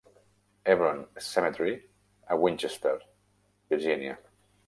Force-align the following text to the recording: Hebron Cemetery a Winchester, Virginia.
Hebron 0.65 1.05
Cemetery 1.19 1.87
a 2.27 2.35
Winchester, 2.35 3.01
Virginia. 3.69 4.17